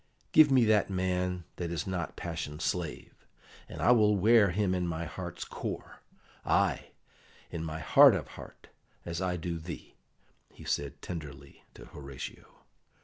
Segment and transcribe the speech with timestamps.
[0.31, 3.13] "Give me that man that is not passion's slave,
[3.69, 6.01] and I will wear him in my heart's core
[6.43, 6.87] ay,
[7.51, 8.69] in my heart of heart,
[9.05, 9.93] as I do thee,"
[10.49, 12.63] he said tenderly to Horatio.